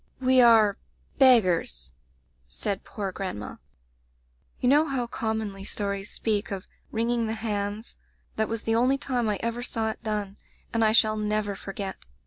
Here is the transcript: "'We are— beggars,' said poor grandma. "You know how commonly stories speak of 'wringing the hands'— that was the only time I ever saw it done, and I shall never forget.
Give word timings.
"'We 0.19 0.41
are— 0.41 0.77
beggars,' 1.19 1.91
said 2.47 2.83
poor 2.83 3.11
grandma. 3.11 3.57
"You 4.59 4.67
know 4.67 4.85
how 4.87 5.05
commonly 5.05 5.63
stories 5.63 6.09
speak 6.09 6.49
of 6.49 6.65
'wringing 6.91 7.27
the 7.27 7.33
hands'— 7.35 7.97
that 8.35 8.49
was 8.49 8.63
the 8.63 8.73
only 8.73 8.97
time 8.97 9.29
I 9.29 9.37
ever 9.43 9.61
saw 9.61 9.91
it 9.91 10.01
done, 10.01 10.37
and 10.73 10.83
I 10.83 10.91
shall 10.91 11.17
never 11.17 11.53
forget. 11.55 11.97